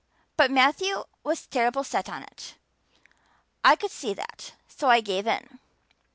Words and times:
But 0.35 0.49
Matthew 0.49 1.03
was 1.23 1.45
terrible 1.45 1.83
set 1.83 2.09
on 2.09 2.23
it. 2.23 2.55
I 3.63 3.75
could 3.75 3.91
see 3.91 4.15
that, 4.15 4.53
so 4.67 4.89
I 4.89 4.99
gave 4.99 5.27
in. 5.27 5.59